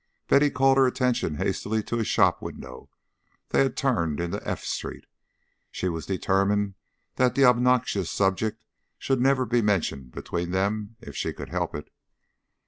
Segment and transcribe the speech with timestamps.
[0.27, 2.89] Betty called her attention hastily to a shop window:
[3.49, 5.05] they had turned into F Street.
[5.69, 6.73] She was determined
[7.17, 8.63] that the obnoxious subject
[8.97, 11.91] should never be mentioned between them if she could help it.